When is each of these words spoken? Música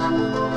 Música 0.00 0.49